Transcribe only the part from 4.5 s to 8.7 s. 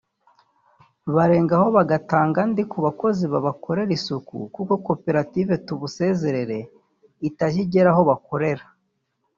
kuko koperative Tubusezerere itajya igera aho bakorera